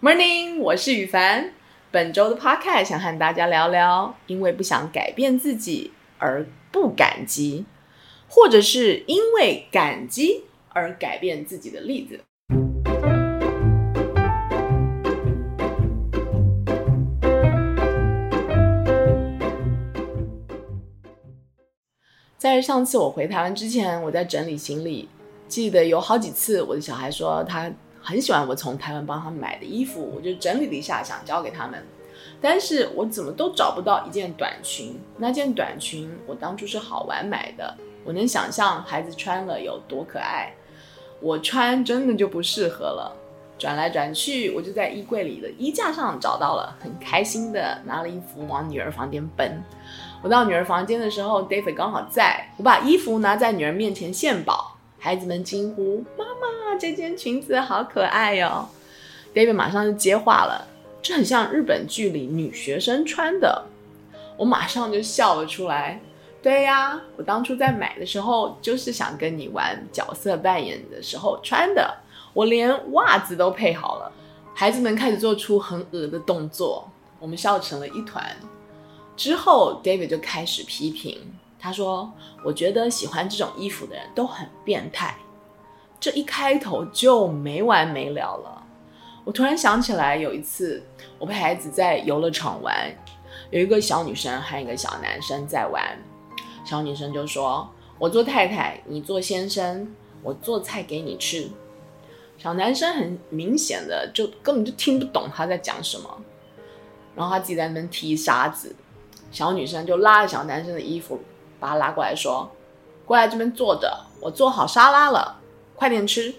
[0.00, 1.52] Morning，我是宇凡。
[1.90, 7.64] 本周的 Podcast 想和大家聊聊，因为不想改变自己而不感激，
[8.28, 12.20] 或者是因为感激而改变自己的例子。
[22.36, 25.08] 在上次我回台湾之前，我在整理行李，
[25.48, 27.68] 记得有好几次我的小孩说他
[28.08, 31.84] 很喜欢我从台湾帮他们买的衣服，我就整理了一下，想交给他们，
[32.40, 34.98] 但是我怎么都找不到一件短裙。
[35.18, 40.54] 那件短裙我当初是好玩买的，我能想象孩子穿了有多可爱，
[41.20, 43.14] 我穿真的就不适合了。
[43.58, 49.62] 转来转去，我就在衣柜里的衣架上找到了，很开心的拿了衣服往女儿房间奔。
[50.22, 58.68] 我到女儿房间的时候，David 刚好在，我把衣服拿在女儿面前献宝，孩子们惊呼：“妈妈，这件裙子好可爱哟
[59.32, 60.66] ！”David 马上就接话了
[61.00, 63.66] ：“这很像日本剧里女学生穿的。”
[64.36, 66.00] 我马上就笑了出来
[66.42, 71.96] ：“对呀，我当初在买的时候就是想跟你玩角色扮演的时候穿的，
[72.32, 74.12] 我连袜子都配好了。”
[74.54, 76.90] 孩子们开始做出很恶的动作，
[77.20, 78.24] 我们笑成了一团。
[79.16, 81.20] 之后，David 就开始批评。
[81.58, 82.12] 他说
[82.44, 85.16] ：“我觉得喜欢这种衣服的人都很变态。”
[86.00, 88.64] 这一开头就没完没了了。
[89.24, 90.82] 我突然想起来，有一次
[91.18, 92.90] 我陪孩子在游乐场玩，
[93.50, 95.98] 有一个小女生和一个小男生在玩。
[96.64, 101.50] 小女生就说：“我做太太，你做先生，我做菜给你吃。”
[102.38, 106.08] 小男生很明显的就根本就听不懂他在讲什么，
[107.16, 108.74] 然后他自己在那边踢沙子。
[109.32, 111.20] 小女生就拉着小男生的衣服，
[111.58, 112.50] 把他拉过来说
[113.04, 115.40] ：“过来这边坐着，我做好沙拉了，
[115.74, 116.34] 快点吃。”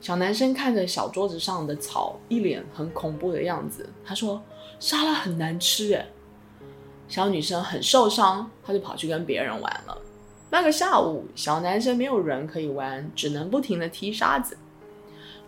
[0.00, 3.88] 小男生看着小桌子上的草，一脸很恐怖的样子。
[4.04, 4.42] 他说
[4.78, 6.06] ：“沙拉很难吃。”诶。
[7.08, 9.96] 小女生很受伤，她就跑去跟别人玩了。
[10.50, 14.58] 那个下午，小男生没有人可以玩，只能不停地踢沙子。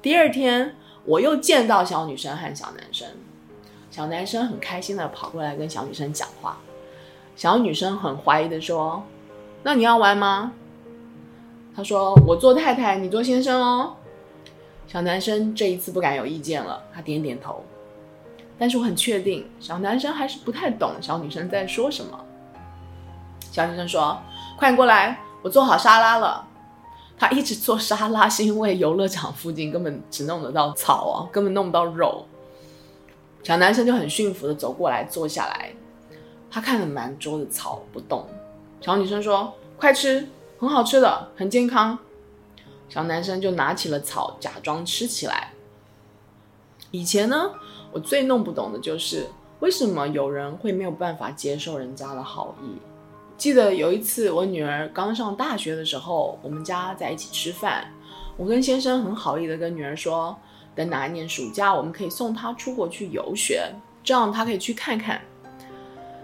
[0.00, 3.08] 第二天，我又见到小女生和小男生。
[3.90, 6.58] 小男生很开心的跑过来跟小女生讲话，
[7.38, 9.00] 小女生很怀疑的说
[9.62, 10.52] ：“那你要玩吗？”
[11.72, 13.94] 他说：“我做太太，你做先生哦。”
[14.88, 17.62] 小男生这一次不敢有意见了，他点点头。
[18.58, 22.18] 但是我很确定，小男生还是不太懂小女生在说什么。
[23.52, 24.18] 小女生说
[24.58, 26.44] ：“快过来，我做好沙拉了。”
[27.16, 32.26] 他一直做沙拉是因为游乐场附近根本只弄得到草啊，根本弄不到肉。
[33.44, 35.72] 小男生就很驯服的走过来坐下来，
[36.50, 38.26] 他看了满桌的草不动。
[38.80, 40.28] 小女生说：“快吃，
[40.58, 41.98] 很好吃的，很健康。”
[42.88, 45.52] 小男生就拿起了草，假装吃起来。
[46.90, 47.50] 以前呢，
[47.92, 49.26] 我最弄不懂的就是
[49.60, 52.78] 为什么有人会没有办法接受人家的好意。
[53.36, 57.92] 记得有一次我女儿刚上大学的时候，我们家在一起吃饭，
[58.36, 60.36] 我跟先生很好意的跟女儿说。
[60.74, 63.68] 等哪一年暑假，我们可以送她出国去游学，
[64.04, 65.20] 这样她可以去看看。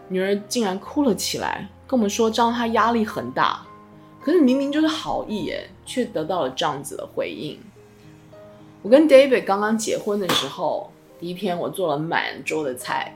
[0.09, 3.67] 女儿竟然哭了起来，跟我们说这样她压力很大。
[4.21, 7.59] 可是明明就是好意耶，却得到了这样子的回应。
[8.83, 13.15] 我跟 David 刚刚结婚的时候，第一天我做了满桌的菜，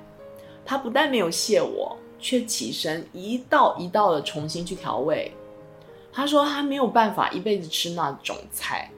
[0.64, 5.32] 他不但没有谢我，却起身一道一道的重新去调味。
[6.12, 8.90] 他说他没有办法一辈子吃那种菜。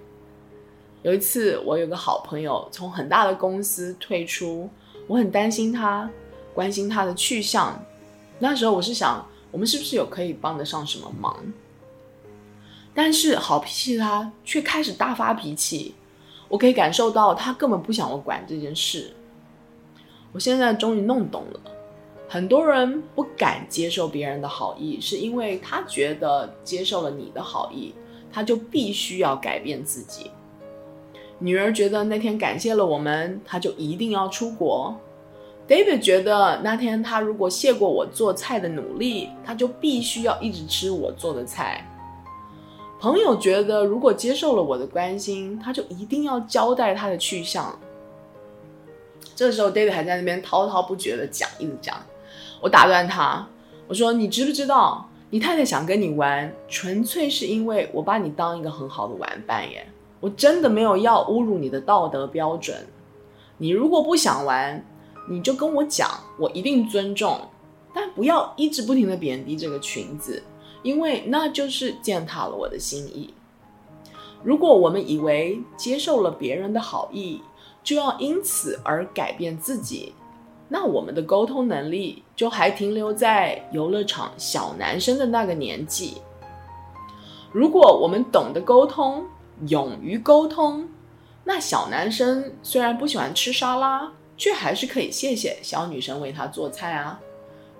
[1.02, 4.68] 有一次，我有个好朋友从很大的公司退出，
[5.06, 6.10] 我很担心他，
[6.54, 7.80] 关心他的去向。
[8.38, 11.36] 那时候我是想，我们是不是有可以帮得上什么忙？
[12.94, 15.94] 但是好脾气的他却开始大发脾气，
[16.48, 19.12] 我可以感受到他根本不想我管这件事。
[20.32, 21.60] 我现在终于弄懂了，
[22.28, 27.94] 很多人不敢接受别人的好意，是因为他觉得接受了你的好意，
[28.32, 30.30] 他就必须要改变自己。
[31.38, 34.94] 女儿觉得那天感谢了我们，她就一定要出国。
[35.70, 41.86] David 觉得那天他如果谢过我做菜的努力，他就必须要一直吃我做的菜。
[42.98, 47.78] 朋友觉得如果接受了我的关心，他就一定要交代他的去向。
[49.36, 51.96] 这时候 David 还在那边滔滔不绝的讲，一直讲。
[52.60, 53.46] 我打断他，
[53.86, 59.86] 我说：“你知不知道，你太太想跟你玩，纯粹是因为我把你当一个很好的玩伴耶。”
[60.18, 62.76] 我真的没有要侮辱你的道德标准。
[63.56, 64.84] 你如果不想玩，
[65.30, 67.40] 你就跟我讲，我一定尊重。
[67.94, 70.42] 但不要一直不停的贬低这个裙子，
[70.82, 73.32] 因为那就是践踏了我的心意。
[74.42, 77.40] 如果我们以为接受了别人的好意，
[77.84, 80.14] 就要因此而改变自己，
[80.68, 86.22] 那我们的沟通能力就还停留在游乐场小男生的那个年纪。
[87.52, 89.24] 如果我们懂得沟通，
[89.66, 90.88] 勇于沟通，
[91.44, 97.20] 那小男生虽然不喜欢吃沙拉，却还是可以谢谢小女生为他做菜啊。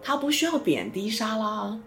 [0.02, 1.80] 他不需要贬低沙拉。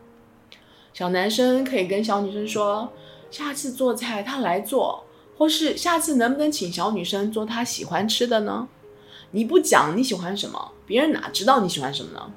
[0.93, 2.91] 小男生可以跟小女生说
[3.29, 5.05] ：“下次做菜他来做，
[5.37, 8.67] 或是下次能不能请小女生做他喜欢吃的呢？”
[9.29, 12.33] 你不讲你喜欢什么，别人哪知道你喜欢什么呢？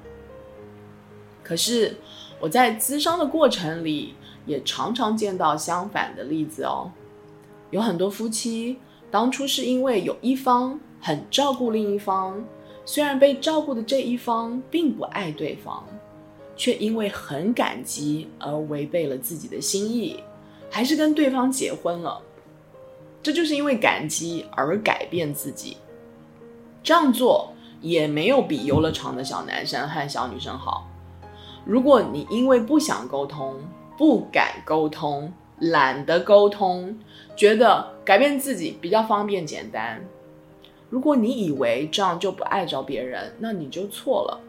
[1.43, 1.97] 可是
[2.39, 4.13] 我在咨商的过程里。
[4.45, 6.89] 也常常见到相反的例子哦，
[7.69, 8.79] 有很多夫妻
[9.11, 12.43] 当初是因为有一方很照顾另一方，
[12.83, 15.81] 虽然被照顾的这一方并不爱对方，
[16.57, 20.21] 却因为很感激而违背了自己的心意，
[20.69, 22.21] 还是跟对方结婚了。
[23.23, 25.77] 这就是因为感激而改变自己，
[26.83, 30.89] 这样做也没有比游乐场的小男生和小女生好。
[31.63, 33.55] 如果你因为不想沟通，
[33.97, 36.99] 不敢沟通，懒得沟通，
[37.33, 40.03] 觉得改变自己比较方便简单。
[40.89, 44.39] 如果你以为这样就不碍着别人，那你就错了。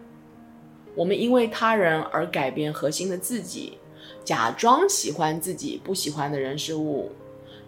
[0.95, 3.79] 我们因为他人而改变核心的自己，
[4.25, 7.11] 假装喜欢自己不喜欢的人事物，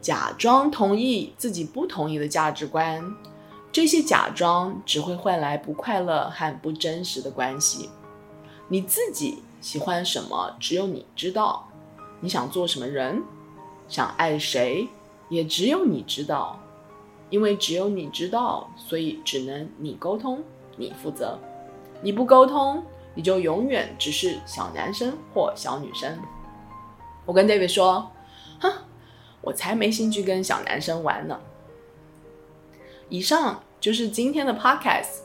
[0.01, 3.15] 假装同意自己不同意的价值观，
[3.73, 7.89] 这些假装只会换来不快乐和不真实的关系。
[8.69, 11.69] 你自己喜欢什么，只有你知道。
[12.21, 13.23] 你想做什么人，
[13.89, 14.87] 想爱谁，
[15.29, 16.61] 也只有你知道，
[17.31, 20.43] 因为只有你知道，所以只能你沟通，
[20.77, 21.39] 你负责。
[22.03, 22.83] 你不沟通，
[23.15, 26.19] 你就永远只是小男生或小女生。
[27.25, 28.11] 我跟 David 说
[28.61, 28.73] ：“哼，
[29.41, 31.39] 我才没兴趣跟小男生玩呢。”
[33.09, 35.21] 以上就是今天的 Podcast。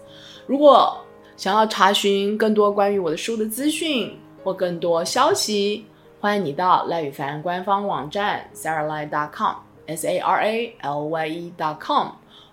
[0.45, 0.97] 如果
[1.35, 5.85] 想要查询更多关于我的书的资讯或更多消息，
[6.19, 9.55] 欢迎你到赖宇凡官方网站 SarahLai.com
[9.87, 12.09] saralye.com，s a r a l y e.com，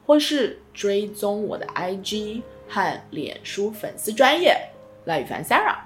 [0.07, 4.57] 或是追踪我的 IG 和脸书粉丝专业
[5.05, 5.79] 赖宇凡 Sarah。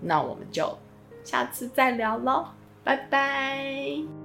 [0.00, 0.76] 那我们就
[1.24, 2.46] 下次再聊喽，
[2.84, 4.21] 拜拜。